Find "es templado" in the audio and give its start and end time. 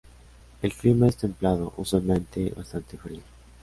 1.07-1.73